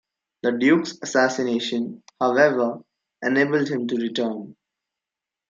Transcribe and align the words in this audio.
The 0.41 0.53
duke's 0.53 0.97
assassination, 1.03 2.01
however, 2.19 2.79
enabled 3.21 3.69
him 3.69 3.85
to 3.87 3.97
return. 3.97 4.55